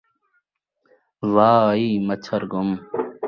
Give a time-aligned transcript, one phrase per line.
[1.33, 2.69] واء آئی، مچھر گم